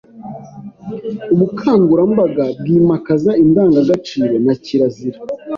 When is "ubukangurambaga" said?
1.33-2.45